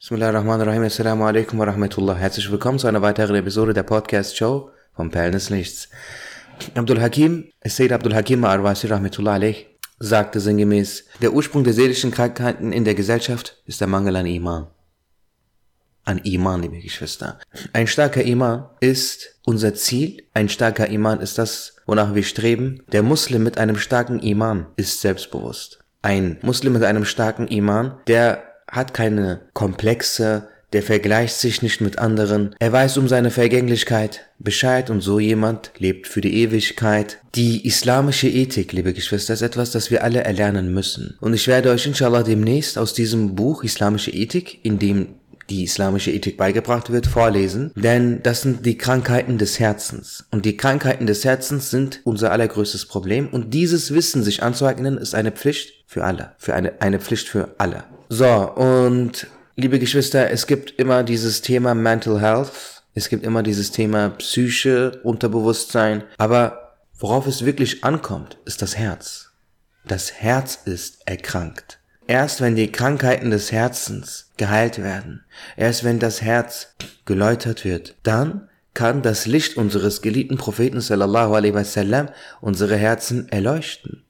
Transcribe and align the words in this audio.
Bismillahirrahmanirrahim. 0.00 0.84
Assalamu 0.84 1.24
alaikum 1.26 1.58
wa 1.58 1.64
rahmatullah. 1.64 2.14
Herzlich 2.14 2.48
willkommen 2.52 2.78
zu 2.78 2.86
einer 2.86 3.02
weiteren 3.02 3.34
Episode 3.34 3.74
der 3.74 3.82
Podcast-Show 3.82 4.70
vom 4.94 5.10
Perlen 5.10 5.32
des 5.32 5.50
Lichts. 5.50 5.88
Abdul 6.76 7.00
Hakim, 7.00 7.50
Sayyid 7.64 7.90
Abdul 7.90 8.14
Hakim 8.14 8.44
Arwasi 8.44 8.86
rahmatullah 8.86 9.32
alayh, 9.32 9.66
sagte 9.98 10.38
sinngemäß, 10.38 11.06
der 11.20 11.32
Ursprung 11.32 11.64
der 11.64 11.72
seelischen 11.72 12.12
Krankheiten 12.12 12.70
in 12.70 12.84
der 12.84 12.94
Gesellschaft 12.94 13.60
ist 13.66 13.80
der 13.80 13.88
Mangel 13.88 14.14
an 14.14 14.26
Iman. 14.26 14.68
An 16.04 16.18
Iman, 16.18 16.62
liebe 16.62 16.78
Geschwister. 16.78 17.40
Ein 17.72 17.88
starker 17.88 18.22
Iman 18.22 18.70
ist 18.78 19.40
unser 19.44 19.74
Ziel. 19.74 20.22
Ein 20.32 20.48
starker 20.48 20.86
Iman 20.86 21.18
ist 21.18 21.38
das, 21.38 21.74
wonach 21.86 22.14
wir 22.14 22.22
streben. 22.22 22.84
Der 22.92 23.02
Muslim 23.02 23.42
mit 23.42 23.58
einem 23.58 23.76
starken 23.76 24.20
Iman 24.20 24.68
ist 24.76 25.00
selbstbewusst. 25.00 25.80
Ein 26.02 26.38
Muslim 26.42 26.74
mit 26.74 26.84
einem 26.84 27.04
starken 27.04 27.48
Iman, 27.48 27.98
der 28.06 28.47
hat 28.70 28.94
keine 28.94 29.40
Komplexe, 29.54 30.48
der 30.72 30.82
vergleicht 30.82 31.36
sich 31.36 31.62
nicht 31.62 31.80
mit 31.80 31.98
anderen, 31.98 32.54
er 32.58 32.72
weiß 32.72 32.98
um 32.98 33.08
seine 33.08 33.30
Vergänglichkeit 33.30 34.26
Bescheid 34.38 34.90
und 34.90 35.00
so 35.00 35.18
jemand 35.18 35.72
lebt 35.78 36.06
für 36.06 36.20
die 36.20 36.42
Ewigkeit. 36.42 37.18
Die 37.34 37.66
islamische 37.66 38.28
Ethik, 38.28 38.72
liebe 38.72 38.92
Geschwister, 38.92 39.34
ist 39.34 39.42
etwas, 39.42 39.70
das 39.70 39.90
wir 39.90 40.04
alle 40.04 40.22
erlernen 40.22 40.72
müssen. 40.72 41.16
Und 41.20 41.34
ich 41.34 41.48
werde 41.48 41.70
euch 41.70 41.86
inshallah 41.86 42.22
demnächst 42.22 42.78
aus 42.78 42.92
diesem 42.94 43.34
Buch 43.34 43.64
Islamische 43.64 44.10
Ethik, 44.10 44.60
in 44.62 44.78
dem 44.78 45.08
die 45.50 45.64
islamische 45.64 46.10
Ethik 46.10 46.36
beigebracht 46.36 46.90
wird, 46.90 47.06
vorlesen, 47.06 47.72
denn 47.74 48.22
das 48.22 48.42
sind 48.42 48.66
die 48.66 48.76
Krankheiten 48.76 49.38
des 49.38 49.58
Herzens. 49.58 50.26
Und 50.30 50.44
die 50.44 50.58
Krankheiten 50.58 51.06
des 51.06 51.24
Herzens 51.24 51.70
sind 51.70 52.00
unser 52.04 52.32
allergrößtes 52.32 52.84
Problem 52.86 53.28
und 53.28 53.54
dieses 53.54 53.94
Wissen 53.94 54.22
sich 54.22 54.42
anzueignen 54.42 54.98
ist 54.98 55.14
eine 55.14 55.32
Pflicht 55.32 55.84
für 55.86 56.04
alle, 56.04 56.32
für 56.36 56.54
eine, 56.54 56.82
eine 56.82 57.00
Pflicht 57.00 57.28
für 57.28 57.54
alle. 57.56 57.84
So, 58.10 58.26
und 58.26 59.26
liebe 59.56 59.78
Geschwister, 59.78 60.30
es 60.30 60.46
gibt 60.46 60.70
immer 60.78 61.02
dieses 61.02 61.42
Thema 61.42 61.74
Mental 61.74 62.18
Health, 62.22 62.82
es 62.94 63.10
gibt 63.10 63.22
immer 63.22 63.42
dieses 63.42 63.70
Thema 63.70 64.08
Psyche, 64.08 64.98
Unterbewusstsein, 65.02 66.04
aber 66.16 66.78
worauf 66.98 67.26
es 67.26 67.44
wirklich 67.44 67.84
ankommt, 67.84 68.38
ist 68.46 68.62
das 68.62 68.78
Herz. 68.78 69.32
Das 69.86 70.10
Herz 70.14 70.58
ist 70.64 71.06
erkrankt. 71.06 71.80
Erst 72.06 72.40
wenn 72.40 72.56
die 72.56 72.72
Krankheiten 72.72 73.30
des 73.30 73.52
Herzens 73.52 74.30
geheilt 74.38 74.82
werden, 74.82 75.26
erst 75.58 75.84
wenn 75.84 75.98
das 75.98 76.22
Herz 76.22 76.74
geläutert 77.04 77.66
wird, 77.66 77.94
dann 78.04 78.48
kann 78.72 79.02
das 79.02 79.26
Licht 79.26 79.58
unseres 79.58 80.00
geliebten 80.00 80.38
Propheten 80.38 80.80
sallallahu 80.80 81.34
alaihi 81.34 81.52
wasallam 81.52 82.08
unsere 82.40 82.76
Herzen 82.76 83.28
erleuchten. 83.28 84.04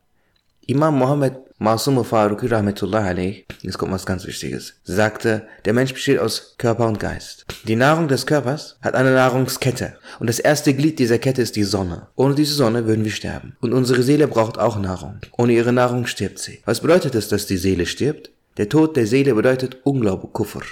Imam 0.67 0.98
Mohammed 0.98 1.47
Masum 1.61 2.05
Faruqi 2.05 2.47
Rahmetullah 2.47 3.05
alayh, 3.05 3.45
jetzt 3.62 3.78
kommt 3.78 3.91
was 3.91 4.06
ganz 4.06 4.25
Wichtiges, 4.25 4.75
sagte, 4.84 5.48
der 5.65 5.73
Mensch 5.73 5.92
besteht 5.92 6.20
aus 6.20 6.55
Körper 6.56 6.87
und 6.87 7.00
Geist. 7.00 7.47
Die 7.65 7.75
Nahrung 7.75 8.06
des 8.06 8.27
Körpers 8.27 8.77
hat 8.81 8.95
eine 8.95 9.12
Nahrungskette 9.12 9.97
und 10.20 10.28
das 10.28 10.39
erste 10.39 10.73
Glied 10.73 11.00
dieser 11.00 11.19
Kette 11.19 11.42
ist 11.42 11.56
die 11.56 11.65
Sonne. 11.65 12.06
Ohne 12.15 12.37
diese 12.37 12.55
Sonne 12.55 12.87
würden 12.87 13.05
wir 13.05 13.11
sterben. 13.11 13.56
Und 13.61 13.73
unsere 13.73 14.05
Seele 14.05 14.28
braucht 14.28 14.56
auch 14.56 14.78
Nahrung. 14.78 15.19
Ohne 15.37 15.53
ihre 15.53 15.73
Nahrung 15.73 16.06
stirbt 16.06 16.39
sie. 16.39 16.61
Was 16.65 16.81
bedeutet 16.81 17.17
es, 17.17 17.27
dass 17.27 17.47
die 17.47 17.56
Seele 17.56 17.87
stirbt? 17.87 18.31
Der 18.56 18.69
Tod 18.69 18.97
der 18.97 19.09
Seele 19.09 19.34
bedeutet 19.34 19.78
Unglaube, 19.83 20.28
Kuffer. 20.28 20.62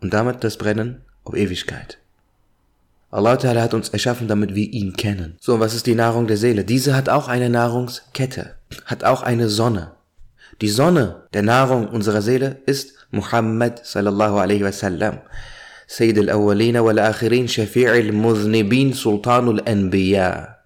Und 0.00 0.14
damit 0.14 0.44
das 0.44 0.58
Brennen 0.58 1.02
auf 1.24 1.34
Ewigkeit. 1.34 1.98
Allah 3.12 3.36
Ta'ala 3.36 3.60
hat 3.60 3.74
uns 3.74 3.90
erschaffen, 3.90 4.26
damit 4.26 4.54
wir 4.54 4.72
ihn 4.72 4.94
kennen. 4.94 5.36
So, 5.38 5.60
was 5.60 5.74
ist 5.74 5.86
die 5.86 5.94
Nahrung 5.94 6.26
der 6.26 6.38
Seele? 6.38 6.64
Diese 6.64 6.96
hat 6.96 7.10
auch 7.10 7.28
eine 7.28 7.50
Nahrungskette, 7.50 8.54
hat 8.86 9.04
auch 9.04 9.22
eine 9.22 9.50
Sonne. 9.50 9.92
Die 10.62 10.70
Sonne 10.70 11.24
der 11.34 11.42
Nahrung 11.42 11.88
unserer 11.88 12.22
Seele 12.22 12.62
ist 12.64 12.94
Muhammad 13.10 13.84
sallallahu 13.84 14.38
alaihi 14.38 14.64
wasallam. 14.64 15.18
Sayyid 15.88 16.20
al-Awwalina 16.20 16.82
wal-Akhirin, 16.82 17.48
Shafi' 17.48 17.86
al-Muznibin, 17.86 18.94
Sultan 18.94 19.46
al-Anbiya. 19.46 20.56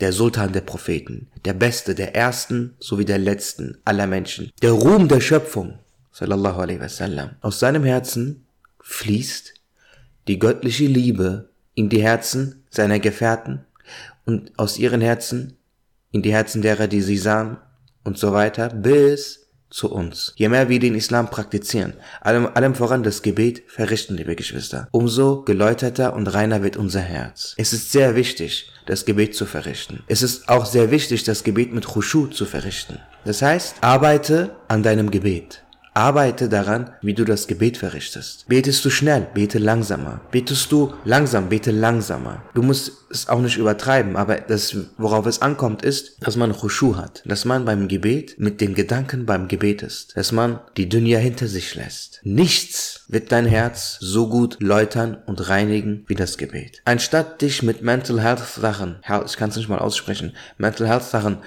Der 0.00 0.12
Sultan 0.12 0.52
der 0.52 0.62
Propheten, 0.62 1.28
der 1.44 1.54
Beste, 1.54 1.94
der 1.94 2.16
Ersten 2.16 2.74
sowie 2.80 3.04
der 3.04 3.18
Letzten 3.18 3.78
aller 3.84 4.08
Menschen. 4.08 4.50
Der 4.62 4.72
Ruhm 4.72 5.06
der 5.06 5.20
Schöpfung, 5.20 5.78
sallallahu 6.10 6.60
alaihi 6.60 6.80
wasallam. 6.80 7.36
Aus 7.40 7.60
seinem 7.60 7.84
Herzen 7.84 8.46
fließt 8.82 9.54
die 10.26 10.40
göttliche 10.40 10.86
Liebe 10.86 11.53
in 11.74 11.88
die 11.88 12.02
Herzen 12.02 12.64
seiner 12.70 12.98
Gefährten 12.98 13.64
und 14.24 14.52
aus 14.58 14.78
ihren 14.78 15.00
Herzen 15.00 15.56
in 16.10 16.22
die 16.22 16.32
Herzen 16.32 16.62
derer, 16.62 16.86
die 16.86 17.02
sie 17.02 17.18
sahen 17.18 17.56
und 18.04 18.18
so 18.18 18.32
weiter, 18.32 18.68
bis 18.68 19.48
zu 19.68 19.90
uns. 19.90 20.32
Je 20.36 20.48
mehr 20.48 20.68
wir 20.68 20.78
den 20.78 20.94
Islam 20.94 21.28
praktizieren, 21.28 21.94
allem, 22.20 22.46
allem 22.54 22.76
voran 22.76 23.02
das 23.02 23.22
Gebet 23.22 23.64
verrichten, 23.66 24.16
liebe 24.16 24.36
Geschwister, 24.36 24.86
umso 24.92 25.42
geläuterter 25.42 26.14
und 26.14 26.28
reiner 26.28 26.62
wird 26.62 26.76
unser 26.76 27.00
Herz. 27.00 27.54
Es 27.56 27.72
ist 27.72 27.90
sehr 27.90 28.14
wichtig, 28.14 28.70
das 28.86 29.04
Gebet 29.04 29.34
zu 29.34 29.46
verrichten. 29.46 30.04
Es 30.06 30.22
ist 30.22 30.48
auch 30.48 30.66
sehr 30.66 30.92
wichtig, 30.92 31.24
das 31.24 31.42
Gebet 31.42 31.72
mit 31.72 31.86
Khushu 31.86 32.28
zu 32.28 32.44
verrichten. 32.44 33.00
Das 33.24 33.42
heißt, 33.42 33.78
arbeite 33.80 34.54
an 34.68 34.84
deinem 34.84 35.10
Gebet. 35.10 35.63
Arbeite 35.96 36.48
daran, 36.48 36.90
wie 37.02 37.14
du 37.14 37.24
das 37.24 37.46
Gebet 37.46 37.76
verrichtest. 37.76 38.46
Betest 38.48 38.84
du 38.84 38.90
schnell, 38.90 39.28
bete 39.32 39.58
langsamer. 39.58 40.20
Betest 40.32 40.72
du 40.72 40.92
langsam, 41.04 41.48
bete 41.48 41.70
langsamer. 41.70 42.42
Du 42.52 42.62
musst 42.62 42.90
es 43.10 43.28
auch 43.28 43.40
nicht 43.40 43.58
übertreiben, 43.58 44.16
aber 44.16 44.40
das, 44.40 44.76
worauf 44.98 45.24
es 45.26 45.40
ankommt, 45.40 45.82
ist, 45.82 46.16
dass 46.20 46.34
man 46.34 46.52
Khushu 46.52 46.96
hat. 46.96 47.22
Dass 47.24 47.44
man 47.44 47.64
beim 47.64 47.86
Gebet 47.86 48.34
mit 48.38 48.60
den 48.60 48.74
Gedanken 48.74 49.24
beim 49.24 49.46
Gebet 49.46 49.82
ist. 49.82 50.16
Dass 50.16 50.32
man 50.32 50.58
die 50.76 50.88
Dünja 50.88 51.20
hinter 51.20 51.46
sich 51.46 51.76
lässt. 51.76 52.20
Nichts 52.24 53.04
wird 53.06 53.30
dein 53.30 53.46
Herz 53.46 53.96
so 54.00 54.28
gut 54.28 54.56
läutern 54.60 55.18
und 55.26 55.48
reinigen 55.48 56.04
wie 56.08 56.16
das 56.16 56.38
Gebet. 56.38 56.82
Anstatt 56.84 57.40
dich 57.40 57.62
mit 57.62 57.82
Mental 57.82 58.20
Health 58.20 58.42
Sachen, 58.60 58.96
ich 59.26 59.36
kann 59.36 59.50
es 59.50 59.56
nicht 59.56 59.68
mal 59.68 59.78
aussprechen, 59.78 60.32
Mental 60.58 60.88
Health 60.88 61.04
Sachen 61.04 61.38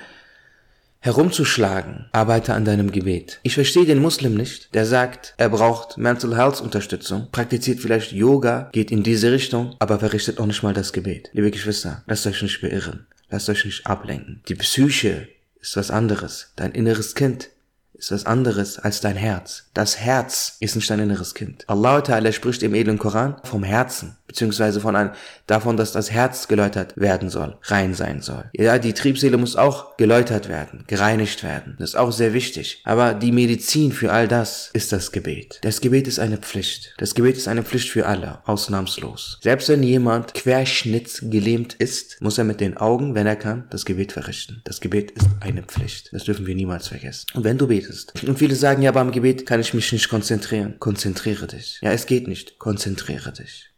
herumzuschlagen, 1.00 2.08
arbeite 2.12 2.54
an 2.54 2.66
deinem 2.66 2.92
Gebet. 2.92 3.40
Ich 3.44 3.56
verstehe 3.56 3.86
den 3.86 4.02
Muslim 4.02 4.36
nicht, 4.36 4.74
der 4.74 4.86
sagt, 4.86 5.34
er 5.38 5.50
braucht 5.50 5.98
Mental 5.98 6.36
Health 6.36 6.62
Unterstützung, 6.62 7.28
praktiziert 7.32 7.80
vielleicht 7.80 8.12
Yoga, 8.12 8.70
geht 8.72 8.92
in 8.92 9.04
diese 9.04 9.32
Richtung, 9.32 9.76
aber 9.80 10.00
verrichtet 10.00 10.40
auch 10.40 10.46
nicht 10.46 10.64
mal 10.64 10.74
das 10.74 10.94
Gebet. 10.94 11.30
Liebe 11.34 11.52
Geschwister, 11.52 12.04
lasst 12.08 12.28
euch 12.28 12.42
nicht 12.42 12.62
beirren, 12.62 13.08
lasst 13.30 13.50
euch 13.50 13.66
nicht 13.66 13.86
ablenken. 13.86 14.42
Die 14.48 14.56
Psyche 14.56 15.28
ist 15.62 15.78
was 15.78 15.92
anderes. 15.92 16.54
Dein 16.56 16.72
inneres 16.72 17.16
Kind 17.16 17.50
ist 17.98 18.12
was 18.12 18.26
anderes 18.26 18.80
als 18.80 19.02
dein 19.02 19.16
Herz. 19.16 19.66
Das 19.74 19.98
Herz 19.98 20.58
ist 20.60 20.76
nicht 20.76 20.90
dein 20.90 21.00
inneres 21.00 21.34
Kind. 21.34 21.64
Allah 21.68 22.00
Ta'ala 22.00 22.32
spricht 22.32 22.64
im 22.64 22.76
edlen 22.76 23.00
Koran 23.00 23.38
vom 23.44 23.64
Herzen, 23.64 24.18
beziehungsweise 24.28 24.82
von 24.82 24.96
einem, 24.96 25.12
davon, 25.48 25.78
dass 25.78 25.92
das 25.92 26.12
Herz 26.12 26.48
geläutert 26.48 26.98
werden 26.98 27.30
soll, 27.30 27.58
rein 27.64 27.94
sein 27.94 28.22
soll. 28.22 28.46
Ja, 28.54 28.78
die 28.78 28.94
Triebseele 28.94 29.38
muss 29.38 29.56
auch 29.56 29.98
geläutert 29.98 30.50
werden, 30.50 30.84
gereinigt 30.88 31.44
werden. 31.44 31.76
Das 31.80 31.92
ist 31.92 31.96
auch 31.96 32.12
sehr 32.12 32.34
wichtig. 32.34 32.82
Aber 32.84 33.14
die 33.14 33.32
Medizin 33.32 33.92
für 33.92 34.12
all 34.12 34.28
das 34.28 34.70
ist 34.74 34.92
das 34.92 35.12
Gebet. 35.12 35.60
Das 35.62 35.82
Gebet 35.82 36.08
ist 36.08 36.20
eine 36.20 36.38
Pflicht. 36.38 36.94
Das 36.98 37.16
Gebet 37.16 37.38
ist 37.38 37.48
eine 37.48 37.64
Pflicht 37.64 37.90
für 37.90 38.06
alle, 38.06 38.40
ausnahmslos. 38.46 39.40
Selbst 39.42 39.70
wenn 39.70 39.84
jemand 39.84 40.34
querschnittsgelähmt 40.34 41.76
ist, 41.76 42.22
muss 42.22 42.38
er 42.38 42.44
mit 42.44 42.60
den 42.60 42.78
Augen, 42.78 43.16
wenn 43.16 43.28
er 43.28 43.36
kann, 43.36 43.68
das 43.70 43.86
Gebet 43.86 44.12
verrichten. 44.12 44.62
Das 44.66 44.82
Gebet 44.82 45.12
ist 45.12 45.28
eine 45.40 45.64
Pflicht. 45.64 46.10
Das 46.12 46.26
dürfen 46.26 46.46
wir 46.46 46.56
niemals 46.56 46.90
vergessen. 46.90 47.28
Und 47.34 47.44
wenn 47.44 47.58
du 47.58 47.68
betest. 47.68 48.14
Und 48.24 48.38
viele 48.38 48.56
sagen, 48.56 48.82
ja, 48.82 48.92
beim 48.92 49.12
Gebet 49.12 49.46
kann 49.46 49.62
ich 49.62 49.74
mich 49.74 49.92
nicht 49.92 50.10
konzentrieren. 50.10 50.76
Konzentriere 50.80 51.48
dich. 51.48 51.80
Ja, 51.82 51.92
es 51.92 52.06
geht 52.06 52.28
nicht. 52.28 52.60
Konzentriere 52.60 53.32
dich. 53.32 53.70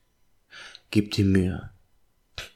Gib 0.91 1.11
dir 1.11 1.25
Mühe. 1.25 1.69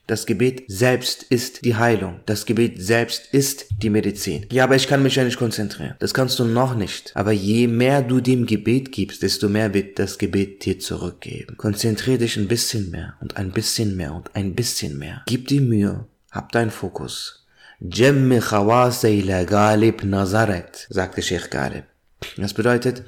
Das 0.05 0.25
Gebet 0.25 0.65
selbst 0.67 1.23
ist 1.23 1.63
die 1.63 1.75
Heilung. 1.75 2.19
Das 2.25 2.45
Gebet 2.45 2.81
selbst 2.81 3.33
ist 3.33 3.67
die 3.81 3.89
Medizin. 3.89 4.45
Ja, 4.51 4.65
aber 4.65 4.75
ich 4.75 4.87
kann 4.87 5.01
mich 5.01 5.15
ja 5.15 5.23
nicht 5.23 5.37
konzentrieren. 5.37 5.95
Das 5.99 6.13
kannst 6.13 6.39
du 6.39 6.43
noch 6.43 6.75
nicht. 6.75 7.11
Aber 7.15 7.31
je 7.31 7.67
mehr 7.67 8.01
du 8.01 8.19
dem 8.19 8.45
Gebet 8.45 8.91
gibst, 8.91 9.23
desto 9.23 9.47
mehr 9.47 9.73
wird 9.73 9.99
das 9.99 10.17
Gebet 10.17 10.65
dir 10.65 10.77
zurückgeben. 10.77 11.55
Konzentriere 11.55 12.17
dich 12.17 12.35
ein 12.35 12.49
bisschen 12.49 12.91
mehr 12.91 13.13
und 13.21 13.37
ein 13.37 13.51
bisschen 13.51 13.95
mehr 13.95 14.13
und 14.13 14.35
ein 14.35 14.55
bisschen 14.55 14.97
mehr. 14.97 15.23
Gib 15.25 15.47
dir 15.47 15.61
Mühe. 15.61 16.05
Hab 16.31 16.51
deinen 16.51 16.71
Fokus. 16.71 17.45
Jemmi 17.79 18.39
ila 18.39 19.43
Galib 19.43 20.03
Nazaret, 20.03 20.87
sagte 20.89 21.21
Sheikh 21.21 21.49
Galib. 21.49 21.85
Das 22.37 22.53
bedeutet, 22.53 23.03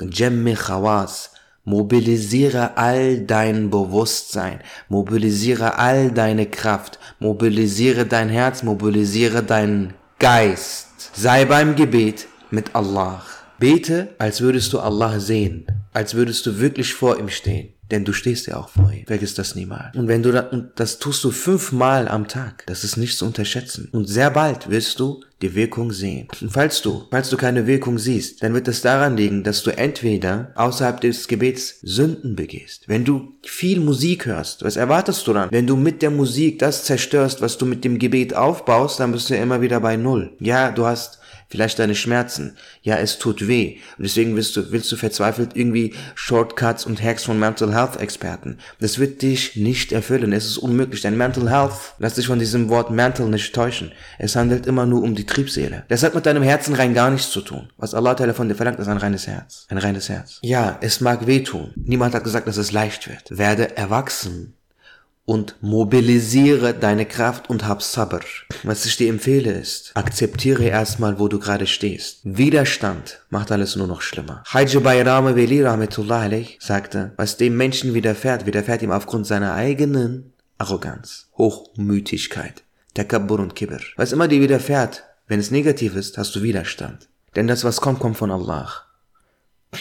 Jemmi 0.00 0.54
Khawas, 0.54 1.32
mobilisiere 1.68 2.76
all 2.78 3.20
dein 3.20 3.68
Bewusstsein, 3.68 4.60
mobilisiere 4.88 5.78
all 5.78 6.10
deine 6.10 6.46
Kraft, 6.46 6.98
mobilisiere 7.18 8.06
dein 8.06 8.30
Herz, 8.30 8.62
mobilisiere 8.62 9.42
deinen 9.42 9.92
Geist. 10.18 11.10
Sei 11.14 11.44
beim 11.44 11.76
Gebet 11.76 12.26
mit 12.50 12.74
Allah. 12.74 13.22
Bete, 13.58 14.08
als 14.18 14.40
würdest 14.40 14.72
du 14.72 14.78
Allah 14.78 15.20
sehen, 15.20 15.66
als 15.92 16.14
würdest 16.14 16.46
du 16.46 16.58
wirklich 16.58 16.94
vor 16.94 17.18
ihm 17.18 17.28
stehen. 17.28 17.74
Denn 17.90 18.04
du 18.04 18.12
stehst 18.12 18.46
ja 18.46 18.56
auch 18.56 18.68
vor 18.68 18.92
ihm. 18.92 19.06
Vergiss 19.06 19.34
das 19.34 19.54
niemals. 19.54 19.96
Und 19.96 20.08
wenn 20.08 20.22
du 20.22 20.30
das, 20.32 20.52
und 20.52 20.72
das 20.76 20.98
tust 20.98 21.24
du 21.24 21.30
fünfmal 21.30 22.06
am 22.06 22.28
Tag. 22.28 22.64
Das 22.66 22.84
ist 22.84 22.96
nicht 22.96 23.16
zu 23.16 23.24
unterschätzen. 23.24 23.88
Und 23.92 24.06
sehr 24.06 24.30
bald 24.30 24.70
wirst 24.70 25.00
du 25.00 25.22
die 25.42 25.54
Wirkung 25.54 25.92
sehen. 25.92 26.28
Und 26.40 26.52
falls 26.52 26.82
du, 26.82 27.04
falls 27.10 27.30
du 27.30 27.36
keine 27.36 27.66
Wirkung 27.66 27.98
siehst, 27.98 28.42
dann 28.42 28.54
wird 28.54 28.68
es 28.68 28.82
daran 28.82 29.16
liegen, 29.16 29.44
dass 29.44 29.62
du 29.62 29.70
entweder 29.70 30.52
außerhalb 30.56 31.00
des 31.00 31.28
Gebets 31.28 31.78
Sünden 31.82 32.34
begehst. 32.34 32.88
Wenn 32.88 33.04
du 33.04 33.34
viel 33.44 33.80
Musik 33.80 34.26
hörst, 34.26 34.64
was 34.64 34.76
erwartest 34.76 35.26
du 35.26 35.32
dann? 35.32 35.50
Wenn 35.50 35.66
du 35.66 35.76
mit 35.76 36.02
der 36.02 36.10
Musik 36.10 36.58
das 36.58 36.84
zerstörst, 36.84 37.40
was 37.40 37.58
du 37.58 37.66
mit 37.66 37.84
dem 37.84 37.98
Gebet 37.98 38.34
aufbaust, 38.34 39.00
dann 39.00 39.12
bist 39.12 39.30
du 39.30 39.36
immer 39.36 39.60
wieder 39.60 39.80
bei 39.80 39.96
Null. 39.96 40.32
Ja, 40.40 40.70
du 40.70 40.86
hast 40.86 41.20
vielleicht 41.48 41.78
deine 41.78 41.94
Schmerzen. 41.94 42.56
Ja, 42.82 42.96
es 42.96 43.18
tut 43.18 43.48
weh. 43.48 43.78
Und 43.96 44.04
deswegen 44.04 44.36
willst 44.36 44.56
du, 44.56 44.70
willst 44.70 44.90
du 44.92 44.96
verzweifelt 44.96 45.50
irgendwie 45.54 45.94
Shortcuts 46.14 46.84
und 46.84 47.02
Hacks 47.02 47.24
von 47.24 47.38
Mental 47.38 47.74
Health 47.74 47.96
Experten. 47.96 48.58
Das 48.80 48.98
wird 48.98 49.22
dich 49.22 49.56
nicht 49.56 49.92
erfüllen. 49.92 50.32
Es 50.32 50.46
ist 50.46 50.58
unmöglich. 50.58 51.00
Dein 51.00 51.16
Mental 51.16 51.50
Health, 51.50 51.94
lass 51.98 52.14
dich 52.14 52.26
von 52.26 52.38
diesem 52.38 52.68
Wort 52.68 52.90
mental 52.90 53.28
nicht 53.28 53.54
täuschen. 53.54 53.92
Es 54.18 54.36
handelt 54.36 54.66
immer 54.66 54.86
nur 54.86 55.02
um 55.02 55.14
die 55.14 55.26
Triebseele. 55.26 55.84
Das 55.88 56.02
hat 56.02 56.14
mit 56.14 56.26
deinem 56.26 56.42
Herzen 56.42 56.74
rein 56.74 56.94
gar 56.94 57.10
nichts 57.10 57.30
zu 57.30 57.40
tun. 57.40 57.70
Was 57.76 57.94
Allah 57.94 58.16
von 58.32 58.48
dir 58.48 58.54
verlangt, 58.54 58.78
ist 58.78 58.88
ein 58.88 58.98
reines 58.98 59.26
Herz. 59.26 59.66
Ein 59.68 59.78
reines 59.78 60.08
Herz. 60.08 60.38
Ja, 60.42 60.78
es 60.80 61.00
mag 61.00 61.26
wehtun. 61.26 61.72
Niemand 61.76 62.14
hat 62.14 62.24
gesagt, 62.24 62.48
dass 62.48 62.56
es 62.56 62.72
leicht 62.72 63.08
wird. 63.08 63.38
Werde 63.38 63.76
erwachsen 63.76 64.57
und 65.28 65.56
mobilisiere 65.60 66.72
deine 66.72 67.04
Kraft 67.04 67.50
und 67.50 67.68
hab 67.68 67.82
Sabr. 67.82 68.20
Was 68.62 68.86
ich 68.86 68.96
dir 68.96 69.10
empfehle 69.10 69.52
ist, 69.52 69.90
akzeptiere 69.94 70.64
erstmal, 70.64 71.18
wo 71.18 71.28
du 71.28 71.38
gerade 71.38 71.66
stehst. 71.66 72.20
Widerstand 72.24 73.20
macht 73.28 73.52
alles 73.52 73.76
nur 73.76 73.86
noch 73.86 74.00
schlimmer. 74.00 74.42
Hajj 74.46 74.78
Bayrame 74.78 75.36
Veli 75.36 75.62
Rahmetullah 75.62 76.22
alayh 76.22 76.56
sagte, 76.60 77.12
was 77.18 77.36
dem 77.36 77.58
Menschen 77.58 77.92
widerfährt, 77.92 78.46
widerfährt 78.46 78.80
ihm 78.80 78.90
aufgrund 78.90 79.26
seiner 79.26 79.52
eigenen 79.52 80.32
Arroganz, 80.56 81.28
Hochmütigkeit, 81.36 82.62
Takabbur 82.94 83.40
und 83.40 83.54
Kibir. 83.54 83.80
Was 83.96 84.12
immer 84.12 84.28
dir 84.28 84.40
widerfährt, 84.40 85.04
wenn 85.26 85.40
es 85.40 85.50
negativ 85.50 85.94
ist, 85.94 86.16
hast 86.16 86.34
du 86.36 86.42
Widerstand. 86.42 87.10
Denn 87.36 87.46
das, 87.46 87.64
was 87.64 87.82
kommt, 87.82 88.00
kommt 88.00 88.16
von 88.16 88.30
Allah. 88.30 88.72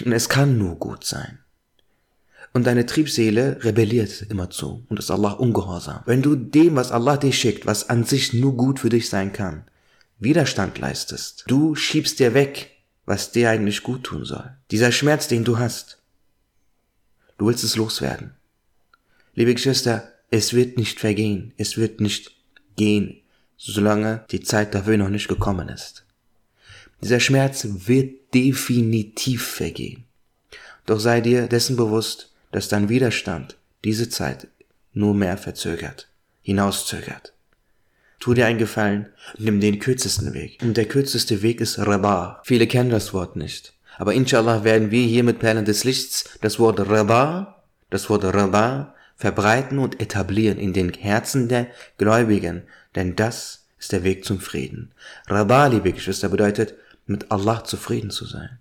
Und 0.04 0.12
es 0.12 0.28
kann 0.28 0.58
nur 0.58 0.76
gut 0.76 1.06
sein. 1.06 1.40
Und 2.54 2.66
deine 2.66 2.86
Triebseele 2.86 3.64
rebelliert 3.64 4.24
immerzu 4.30 4.86
und 4.90 5.00
ist 5.00 5.12
Allah 5.12 5.32
ungehorsam. 5.32 6.02
Wenn 6.06 6.22
du 6.22 6.36
dem, 6.36 6.76
was 6.76 6.92
Allah 6.92 7.18
dir 7.18 7.34
schickt, 7.34 7.66
was 7.66 7.90
an 7.90 8.04
sich 8.04 8.34
nur 8.34 8.56
gut 8.56 8.80
für 8.80 8.90
dich 8.90 9.10
sein 9.10 9.34
kann, 9.34 9.66
Widerstand 10.20 10.80
leistest, 10.80 11.44
du 11.48 11.76
schiebst 11.76 12.20
dir 12.20 12.34
weg, 12.34 12.72
was 13.06 13.32
dir 13.32 13.52
eigentlich 13.52 13.84
gut 13.84 14.04
tun 14.04 14.26
soll. 14.26 14.50
Dieser 14.72 14.92
Schmerz, 14.92 15.28
den 15.28 15.44
du 15.44 15.60
hast, 15.60 16.00
du 17.38 17.48
willst 17.48 17.64
es 17.64 17.76
loswerden. 17.76 18.34
Liebe 19.36 19.54
Geschwister, 19.54 20.12
es 20.32 20.54
wird 20.54 20.78
nicht 20.78 21.00
vergehen, 21.00 21.54
es 21.58 21.78
wird 21.78 22.02
nicht 22.02 22.32
gehen, 22.76 23.22
solange 23.58 24.26
die 24.32 24.42
Zeit 24.42 24.74
dafür 24.74 24.98
noch 24.98 25.10
nicht 25.10 25.28
gekommen 25.28 25.70
ist. 25.70 26.06
Dieser 27.02 27.20
Schmerz 27.20 27.68
wird 27.70 28.34
definitiv 28.34 29.46
vergehen. 29.46 30.06
Doch 30.86 31.00
sei 31.00 31.22
dir 31.22 31.48
dessen 31.48 31.76
bewusst, 31.76 32.34
dass 32.58 32.70
dein 32.70 32.90
Widerstand 32.90 33.56
diese 33.84 34.10
Zeit 34.10 34.48
nur 34.92 35.14
mehr 35.14 35.38
verzögert, 35.38 36.08
hinauszögert. 36.42 37.34
Tu 38.20 38.34
dir 38.34 38.48
einen 38.48 38.58
Gefallen, 38.58 39.10
nimm 39.38 39.60
den 39.60 39.78
kürzesten 39.78 40.34
Weg. 40.34 40.58
Und 40.64 40.76
der 40.76 40.88
kürzeste 40.88 41.44
Weg 41.44 41.62
ist 41.62 41.78
Raba. 41.78 42.42
Viele 42.44 42.66
kennen 42.66 42.90
das 42.90 43.14
Wort 43.14 43.36
nicht. 43.36 43.74
Aber 44.00 44.16
inshallah 44.16 44.64
werden 44.64 44.90
wir 44.90 45.06
hier 45.06 45.24
mit 45.24 45.38
Perlen 45.38 45.66
des 45.66 45.84
Lichts 45.84 46.32
das 46.42 46.58
Wort 46.58 46.80
Raba, 46.80 47.62
das 47.92 48.10
Wort 48.10 48.24
Raba 48.24 48.96
verbreiten 49.16 49.78
und 49.78 50.02
etablieren 50.02 50.58
in 50.58 50.74
den 50.74 50.92
Herzen 50.92 51.50
der 51.50 51.68
Gläubigen, 52.00 52.64
denn 52.96 53.16
das 53.16 53.68
ist 53.78 53.92
der 53.92 54.04
Weg 54.04 54.26
zum 54.26 54.40
Frieden. 54.40 54.94
Raba, 55.28 55.68
liebe 55.68 55.94
Geschwister, 55.94 56.30
bedeutet, 56.30 56.74
mit 57.06 57.30
Allah 57.30 57.64
zufrieden 57.64 58.10
zu 58.10 58.26
sein. 58.26 58.58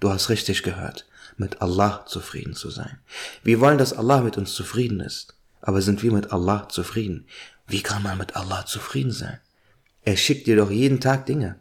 Du 0.00 0.08
hast 0.08 0.30
richtig 0.30 0.62
gehört 0.62 1.04
mit 1.36 1.62
Allah 1.62 2.04
zufrieden 2.06 2.54
zu 2.54 2.70
sein. 2.70 2.98
Wir 3.42 3.60
wollen, 3.60 3.78
dass 3.78 3.92
Allah 3.92 4.20
mit 4.20 4.36
uns 4.36 4.54
zufrieden 4.54 5.00
ist. 5.00 5.34
Aber 5.60 5.80
sind 5.80 6.02
wir 6.02 6.12
mit 6.12 6.32
Allah 6.32 6.68
zufrieden? 6.68 7.26
Wie 7.66 7.82
kann 7.82 8.02
man 8.02 8.18
mit 8.18 8.36
Allah 8.36 8.66
zufrieden 8.66 9.12
sein? 9.12 9.38
Er 10.02 10.16
schickt 10.16 10.46
dir 10.46 10.56
doch 10.56 10.70
jeden 10.70 11.00
Tag 11.00 11.24
Dinge. 11.26 11.58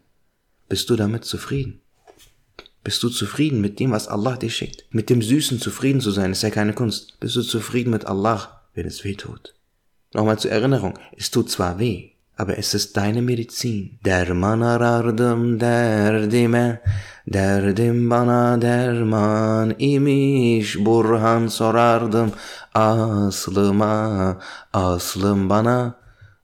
Bist 0.68 0.90
du 0.90 0.96
damit 0.96 1.24
zufrieden? 1.24 1.80
Bist 2.84 3.02
du 3.02 3.10
zufrieden 3.10 3.62
mit 3.62 3.80
dem, 3.80 3.92
was 3.92 4.10
Allah 4.10 4.36
dir 4.36 4.50
schickt? 4.50 4.84
Mit 4.92 5.10
dem 5.10 5.22
Süßen 5.22 5.62
zufrieden 5.62 6.02
zu 6.02 6.12
sein, 6.12 6.34
ist 6.34 6.44
ja 6.44 6.50
keine 6.50 6.74
Kunst. 6.74 7.18
Bist 7.22 7.38
du 7.38 7.42
zufrieden 7.42 7.92
mit 7.92 8.06
Allah, 8.06 8.62
wenn 8.74 8.86
es 8.86 9.06
weh 9.06 9.16
tut? 9.16 9.54
Nochmal 10.14 10.38
zur 10.38 10.52
Erinnerung, 10.52 11.00
es 11.18 11.32
tut 11.32 11.50
zwar 11.50 11.80
weh, 11.80 12.12
aber 12.36 12.58
es 12.58 12.74
ist 12.74 12.98
deine 12.98 13.22
Medizin. 13.22 14.00
Derman 14.04 14.62
arardım 14.62 15.60
derdime, 15.60 16.82
derdim 17.28 18.10
bana 18.10 18.62
derman 18.62 19.76
imiş. 19.80 20.78
Burhan 20.80 21.48
sorardım 21.48 22.32
aslıma, 22.74 24.40
aslım 24.74 25.50
bana 25.50 25.96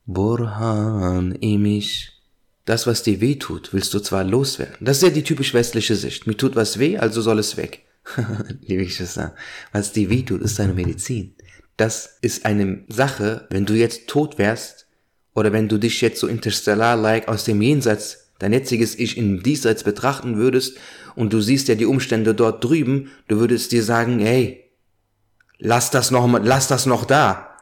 Burhan 0.08 1.36
imiş. 1.42 2.20
Das, 2.68 2.84
was 2.84 3.06
dir 3.06 3.20
weh 3.20 3.40
tut, 3.40 3.72
willst 3.72 3.94
du 3.94 4.00
zwar 4.00 4.26
loswerden. 4.26 4.86
Das 4.86 4.98
ist 4.98 5.04
ja 5.04 5.16
die 5.16 5.24
typisch 5.24 5.54
westliche 5.54 5.96
Sicht. 5.96 6.28
Mir 6.28 6.38
tut 6.38 6.56
was 6.56 6.78
weh, 6.78 7.00
also 7.00 7.22
soll 7.22 7.40
es 7.40 7.58
weg. 7.58 7.86
Liebe 8.68 8.86
Geschwister, 8.86 9.34
was 9.72 9.92
dir 9.92 10.10
weh 10.10 10.24
tut, 10.24 10.42
ist 10.42 10.60
deine 10.60 10.74
Medizin. 10.74 11.34
Das 11.78 12.20
ist 12.22 12.46
eine 12.46 12.84
Sache, 12.88 13.48
wenn 13.50 13.66
du 13.66 13.74
jetzt 13.74 14.08
tot 14.08 14.38
wärst, 14.38 14.86
oder 15.34 15.52
wenn 15.52 15.68
du 15.68 15.78
dich 15.78 16.02
jetzt 16.02 16.20
so 16.20 16.28
interstellar-like 16.28 17.28
aus 17.28 17.46
dem 17.46 17.62
Jenseits, 17.62 18.29
dein 18.40 18.54
jetziges 18.54 18.98
Ich 18.98 19.18
im 19.18 19.44
Diesseits 19.44 19.84
betrachten 19.84 20.38
würdest 20.38 20.78
und 21.16 21.32
du 21.34 21.42
siehst 21.42 21.68
ja 21.68 21.76
die 21.76 21.86
Umstände 21.86 22.34
dort 22.34 22.64
drüben, 22.64 23.12
du 23.28 23.40
würdest 23.40 23.72
dir 23.72 23.84
sagen, 23.84 24.20
hey, 24.20 24.72
lass 25.60 25.92
das 25.92 26.12
noch, 26.12 26.28
lass 26.42 26.68
das 26.68 26.86
noch 26.86 27.06
da. 27.06 27.58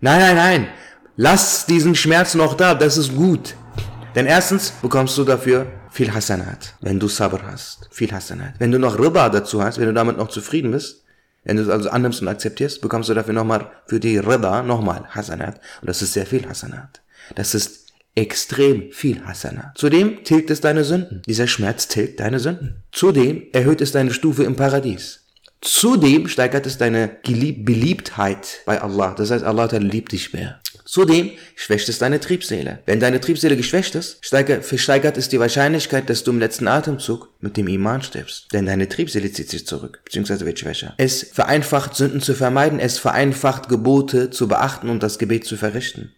Nein, 0.00 0.20
nein, 0.20 0.36
nein, 0.36 0.68
lass 1.16 1.66
diesen 1.66 1.94
Schmerz 1.94 2.34
noch 2.34 2.54
da, 2.54 2.74
das 2.74 2.96
ist 2.96 3.14
gut. 3.14 3.54
Denn 4.14 4.26
erstens 4.26 4.72
bekommst 4.82 5.16
du 5.16 5.24
dafür 5.24 5.66
viel 5.90 6.12
Hasanat, 6.12 6.74
wenn 6.80 6.98
du 6.98 7.08
Sabr 7.08 7.40
hast, 7.44 7.88
viel 7.90 8.10
Hasanat. 8.12 8.54
Wenn 8.58 8.72
du 8.72 8.78
noch 8.78 8.98
Riba 8.98 9.28
dazu 9.28 9.62
hast, 9.62 9.78
wenn 9.78 9.86
du 9.86 9.94
damit 9.94 10.16
noch 10.16 10.28
zufrieden 10.28 10.72
bist, 10.72 11.04
wenn 11.44 11.56
du 11.56 11.62
es 11.62 11.68
also 11.68 11.90
annimmst 11.90 12.22
und 12.22 12.28
akzeptierst, 12.28 12.80
bekommst 12.80 13.08
du 13.08 13.14
dafür 13.14 13.34
nochmal 13.34 13.70
für 13.86 14.00
die 14.00 14.18
Riba 14.18 14.62
nochmal 14.62 15.06
Hasanat. 15.10 15.60
Und 15.80 15.88
das 15.88 16.00
ist 16.02 16.12
sehr 16.12 16.26
viel 16.26 16.48
Hasanat. 16.48 17.02
Das 17.34 17.54
ist 17.54 17.81
extrem 18.14 18.92
viel 18.92 19.24
Hasana. 19.24 19.72
Zudem 19.74 20.24
tilgt 20.24 20.50
es 20.50 20.60
deine 20.60 20.84
Sünden. 20.84 21.22
Dieser 21.26 21.46
Schmerz 21.46 21.88
tilgt 21.88 22.20
deine 22.20 22.40
Sünden. 22.40 22.82
Zudem 22.92 23.44
erhöht 23.52 23.80
es 23.80 23.92
deine 23.92 24.12
Stufe 24.12 24.44
im 24.44 24.56
Paradies. 24.56 25.20
Zudem 25.62 26.26
steigert 26.26 26.66
es 26.66 26.76
deine 26.76 27.08
Beliebtheit 27.24 28.62
bei 28.66 28.82
Allah. 28.82 29.14
Das 29.16 29.30
heißt, 29.30 29.44
Allah 29.44 29.66
liebt 29.78 30.10
dich 30.10 30.32
mehr. 30.32 30.60
Zudem 30.84 31.30
schwächt 31.54 31.88
es 31.88 31.98
deine 31.98 32.18
Triebseele. 32.18 32.80
Wenn 32.84 33.00
deine 33.00 33.20
Triebseele 33.20 33.56
geschwächt 33.56 33.94
ist, 33.94 34.18
steigert, 34.20 34.64
versteigert 34.64 35.16
es 35.16 35.28
die 35.28 35.38
Wahrscheinlichkeit, 35.38 36.10
dass 36.10 36.24
du 36.24 36.32
im 36.32 36.40
letzten 36.40 36.66
Atemzug 36.66 37.30
mit 37.40 37.56
dem 37.56 37.68
Iman 37.68 38.02
stirbst. 38.02 38.48
Denn 38.52 38.66
deine 38.66 38.88
Triebseele 38.88 39.32
zieht 39.32 39.48
sich 39.48 39.64
zurück, 39.64 40.00
beziehungsweise 40.04 40.44
wird 40.44 40.58
schwächer. 40.58 40.94
Es 40.98 41.22
vereinfacht 41.22 41.94
Sünden 41.94 42.20
zu 42.20 42.34
vermeiden, 42.34 42.80
es 42.80 42.98
vereinfacht 42.98 43.68
Gebote 43.68 44.30
zu 44.30 44.48
beachten 44.48 44.90
und 44.90 45.02
das 45.02 45.18
Gebet 45.18 45.46
zu 45.46 45.56
verrichten 45.56 46.12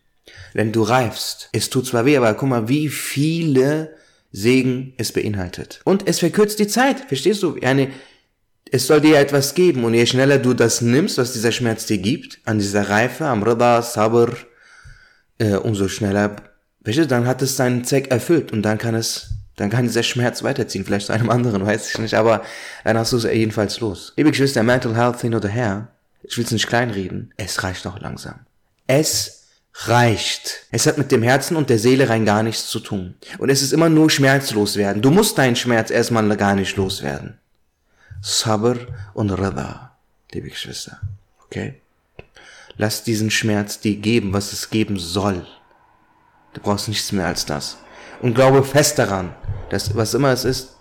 wenn 0.55 0.73
du 0.73 0.83
reifst. 0.83 1.51
Es 1.53 1.69
tut 1.69 1.87
zwar 1.87 2.07
weh, 2.07 2.17
aber 2.17 2.33
guck 2.33 2.49
mal, 2.49 2.69
wie 2.69 2.89
viele 2.89 3.95
Segen 4.33 4.95
es 4.97 5.13
beinhaltet. 5.13 5.81
Und 5.85 6.09
es 6.09 6.21
verkürzt 6.21 6.59
die 6.59 6.69
Zeit, 6.69 7.01
verstehst 7.09 7.43
du? 7.43 7.57
Eine, 7.61 7.91
es 8.71 8.87
soll 8.87 9.01
dir 9.01 9.19
etwas 9.19 9.55
geben 9.55 9.85
und 9.85 9.95
je 9.95 10.07
schneller 10.07 10.39
du 10.39 10.55
das 10.55 10.81
nimmst, 10.81 11.19
was 11.19 11.33
dieser 11.33 11.53
Schmerz 11.53 11.87
dir 11.87 11.99
gibt, 11.99 12.39
an 12.45 12.59
dieser 12.59 12.89
Reife, 12.89 13.27
am 13.27 13.43
Rida, 13.43 13.83
Sabr, 13.83 14.37
äh, 15.39 15.57
umso 15.57 15.89
schneller, 15.89 16.37
verstehst 16.83 17.11
du, 17.11 17.15
dann 17.15 17.27
hat 17.27 17.43
es 17.43 17.57
seinen 17.57 17.85
Zweck 17.85 18.11
erfüllt 18.11 18.53
und 18.53 18.63
dann 18.63 18.79
kann 18.79 18.95
es, 18.95 19.31
dann 19.57 19.71
kann 19.71 19.85
dieser 19.85 20.03
Schmerz 20.03 20.43
weiterziehen, 20.43 20.85
vielleicht 20.85 21.07
zu 21.07 21.13
einem 21.13 21.31
anderen, 21.31 21.67
weiß 21.67 21.91
ich 21.91 21.99
nicht, 21.99 22.15
aber 22.15 22.43
dann 22.85 22.97
hast 22.97 23.13
du 23.13 23.17
es 23.17 23.25
jedenfalls 23.25 23.81
los. 23.81 24.13
Liebe 24.17 24.31
Geschwister, 24.31 24.63
Mental 24.63 24.97
Health 24.97 25.21
hin 25.21 25.35
oder 25.35 25.49
her, 25.49 25.89
ich 26.23 26.37
will 26.37 26.45
es 26.45 26.51
nicht 26.51 26.67
kleinreden, 26.69 27.33
es 27.37 27.63
reicht 27.63 27.85
noch 27.85 28.01
langsam. 28.01 28.41
Es 28.87 29.44
reicht. 29.75 30.67
Es 30.71 30.87
hat 30.87 30.99
mit 30.99 31.11
dem 31.11 31.23
Herzen 31.23 31.57
und 31.57 31.69
der 31.69 31.79
Seele 31.79 32.09
rein 32.09 32.25
gar 32.25 32.43
nichts 32.43 32.69
zu 32.69 32.81
tun. 32.81 33.15
Und 33.39 33.51
es 33.51 33.63
ist 33.63 33.73
immer 33.73 33.89
nur 33.89 34.09
schmerzlos 34.09 34.77
werden. 34.77 35.03
Du 35.03 35.11
musst 35.11 35.37
deinen 35.37 35.57
Schmerz 35.57 35.91
erstmal 35.91 36.37
gar 36.37 36.55
nicht 36.55 36.77
loswerden. 36.77 37.39
Sabr 38.23 38.77
und 39.13 39.31
Rada, 39.31 39.97
liebe 40.33 40.49
Geschwister. 40.49 41.01
Okay? 41.47 41.81
Lass 42.77 43.05
diesen 43.05 43.31
Schmerz 43.31 43.81
dir 43.81 43.97
geben, 43.97 44.33
was 44.33 44.53
es 44.53 44.71
geben 44.71 44.99
soll. 44.99 45.47
Du 46.55 46.61
brauchst 46.61 46.89
nichts 46.89 47.13
mehr 47.13 47.27
als 47.27 47.45
das. 47.45 47.77
Und 48.23 48.35
glaube 48.35 48.65
fest 48.65 48.99
daran, 48.99 49.35
dass 49.71 49.95
was 49.97 50.15
immer 50.15 50.31
es 50.31 50.45
ist, 50.45 50.77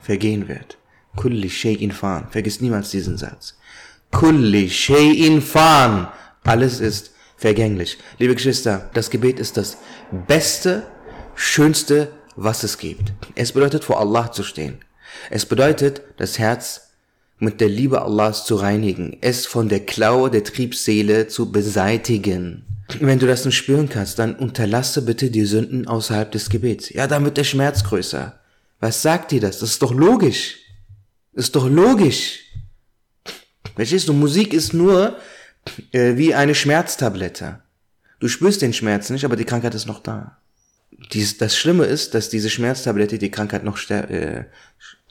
vergehen 0.00 0.48
wird. 0.48 0.78
Kulli 1.16 1.48
shay'in 1.48 1.92
fan. 1.92 2.28
Vergiss 2.30 2.60
niemals 2.60 2.90
diesen 2.90 3.18
Satz. 3.18 3.58
Kulli 4.12 4.68
shay'in 4.68 5.40
fan. 5.40 6.08
Alles 6.44 6.80
ist 6.80 7.10
vergänglich. 7.38 7.96
Liebe 8.18 8.34
Geschwister, 8.34 8.90
das 8.92 9.08
Gebet 9.08 9.38
ist 9.38 9.56
das 9.56 9.78
beste, 10.26 10.82
schönste, 11.34 12.12
was 12.36 12.64
es 12.64 12.76
gibt. 12.76 13.12
Es 13.34 13.52
bedeutet, 13.52 13.84
vor 13.84 13.98
Allah 13.98 14.30
zu 14.30 14.42
stehen. 14.42 14.78
Es 15.30 15.46
bedeutet, 15.46 16.02
das 16.18 16.38
Herz 16.38 16.90
mit 17.38 17.60
der 17.60 17.68
Liebe 17.68 18.02
Allahs 18.02 18.44
zu 18.44 18.56
reinigen, 18.56 19.16
es 19.20 19.46
von 19.46 19.68
der 19.68 19.80
Klaue 19.80 20.30
der 20.30 20.44
Triebseele 20.44 21.28
zu 21.28 21.52
beseitigen. 21.52 22.64
Wenn 23.00 23.18
du 23.18 23.26
das 23.26 23.44
nicht 23.44 23.56
spüren 23.56 23.88
kannst, 23.88 24.18
dann 24.18 24.34
unterlasse 24.34 25.02
bitte 25.02 25.30
die 25.30 25.44
Sünden 25.44 25.86
außerhalb 25.86 26.32
des 26.32 26.50
Gebets. 26.50 26.90
Ja, 26.90 27.06
dann 27.06 27.24
wird 27.24 27.36
der 27.36 27.44
Schmerz 27.44 27.84
größer. 27.84 28.40
Was 28.80 29.02
sagt 29.02 29.30
dir 29.30 29.40
das? 29.40 29.60
Das 29.60 29.70
ist 29.70 29.82
doch 29.82 29.92
logisch. 29.92 30.58
Das 31.32 31.46
ist 31.46 31.56
doch 31.56 31.68
logisch. 31.68 32.40
Verstehst 33.76 34.08
du? 34.08 34.12
Musik 34.12 34.52
ist 34.52 34.72
nur 34.72 35.16
äh, 35.92 36.16
wie 36.16 36.34
eine 36.34 36.54
Schmerztablette. 36.54 37.60
Du 38.20 38.28
spürst 38.28 38.62
den 38.62 38.72
Schmerz 38.72 39.10
nicht, 39.10 39.24
aber 39.24 39.36
die 39.36 39.44
Krankheit 39.44 39.74
ist 39.74 39.86
noch 39.86 40.02
da. 40.02 40.38
Dies, 41.12 41.38
das 41.38 41.56
Schlimme 41.56 41.84
ist, 41.84 42.14
dass 42.14 42.28
diese 42.28 42.50
Schmerztablette 42.50 43.18
die 43.18 43.30
Krankheit 43.30 43.62
noch 43.62 43.78
äh, 43.90 44.44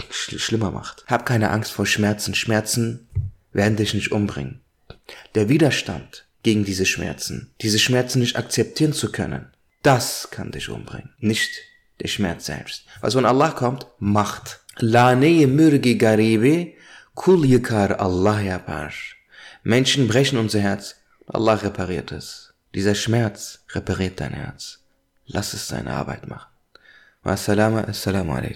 sch 0.09 0.37
schlimmer 0.37 0.71
macht. 0.71 1.05
Hab 1.07 1.25
keine 1.25 1.49
Angst 1.51 1.71
vor 1.71 1.85
Schmerzen. 1.85 2.35
Schmerzen 2.35 3.07
werden 3.53 3.77
dich 3.77 3.93
nicht 3.93 4.11
umbringen. 4.11 4.61
Der 5.35 5.47
Widerstand 5.47 6.25
gegen 6.43 6.65
diese 6.65 6.85
Schmerzen, 6.85 7.51
diese 7.61 7.79
Schmerzen 7.79 8.19
nicht 8.19 8.35
akzeptieren 8.35 8.93
zu 8.93 9.11
können, 9.11 9.47
das 9.83 10.29
kann 10.31 10.51
dich 10.51 10.69
umbringen. 10.69 11.13
Nicht 11.19 11.51
der 12.01 12.07
Schmerz 12.07 12.45
selbst. 12.45 12.85
Was 13.01 13.13
von 13.13 13.25
Allah 13.25 13.51
kommt, 13.51 13.87
Macht. 13.99 14.61
Lane 14.79 15.47
mürgi 15.47 15.95
garibe 15.97 16.73
kul 17.15 17.45
yikar 17.45 17.99
Allah 17.99 18.41
yapar. 18.41 18.91
Menschen 19.63 20.07
brechen 20.07 20.37
unser 20.37 20.59
Herz, 20.59 20.95
Allah 21.27 21.55
repariert 21.55 22.11
es. 22.11 22.53
Dieser 22.73 22.95
Schmerz 22.95 23.63
repariert 23.73 24.19
dein 24.19 24.33
Herz. 24.33 24.79
Lass 25.25 25.53
es 25.53 25.67
seine 25.67 25.91
Arbeit 25.91 26.27
machen. 26.27 26.49
Wassalama, 27.23 27.81
assalamu 27.81 28.33
alaikum. 28.33 28.55